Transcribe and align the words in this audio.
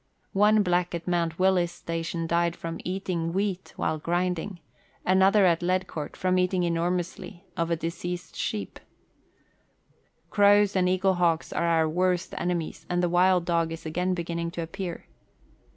One 0.33 0.63
black 0.63 0.95
at 0.95 1.07
Mt. 1.07 1.37
Wills 1.37 1.69
Station 1.69 2.25
died 2.25 2.55
from 2.55 2.79
eating 2.83 3.33
wheat 3.33 3.71
while 3.75 3.99
grinding; 3.99 4.59
another 5.05 5.45
at 5.45 5.61
Ledcourt, 5.61 6.15
from 6.15 6.39
eating 6.39 6.63
enor 6.63 6.89
mously 6.91 7.41
of 7.55 7.69
a 7.69 7.75
diseased 7.75 8.35
sheep. 8.35 8.79
Crows 10.31 10.75
and 10.75 10.87
eaglehawks 10.89 11.53
are 11.55 11.67
our 11.67 11.87
worst 11.87 12.33
enemies, 12.39 12.87
and 12.89 13.03
the 13.03 13.09
wild 13.09 13.45
dog 13.45 13.71
is 13.71 13.85
again 13.85 14.15
beginning 14.15 14.49
to 14.49 14.63
appear. 14.63 15.05